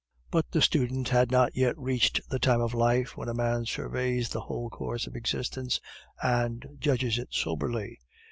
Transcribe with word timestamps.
But 0.31 0.49
the 0.51 0.63
student 0.63 1.09
had 1.09 1.29
not 1.29 1.55
yet 1.55 1.77
reached 1.77 2.27
the 2.27 2.39
time 2.39 2.59
of 2.59 2.73
life 2.73 3.15
when 3.15 3.29
a 3.29 3.35
man 3.35 3.65
surveys 3.67 4.29
the 4.29 4.41
whole 4.41 4.67
course 4.71 5.05
of 5.05 5.15
existence 5.15 5.79
and 6.23 6.65
judges 6.79 7.19
it 7.19 7.27
soberly. 7.35 7.99